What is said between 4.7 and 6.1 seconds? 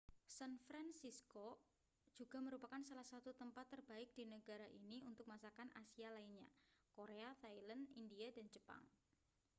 ini untuk masakan asia